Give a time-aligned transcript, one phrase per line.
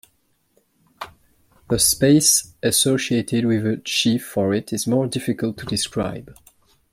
[1.69, 6.33] The space associated with a sheaf, for it, is more difficult to describe.